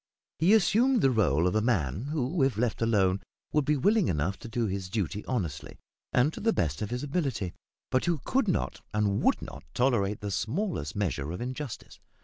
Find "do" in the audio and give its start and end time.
4.49-4.65